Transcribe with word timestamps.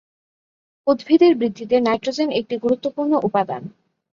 উদ্ভিদের 0.87 1.33
বৃদ্ধিতে 1.35 1.75
নাইট্রোজেন 1.79 2.29
একটি 2.31 2.55
গুরুত্বপূর্ণ 2.57 3.13
উপাদান। 3.23 3.61